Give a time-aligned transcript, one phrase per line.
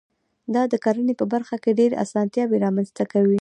[0.53, 3.29] دا د کرنې په برخه کې ډېرې اسانتیاوي رامنځته کوي.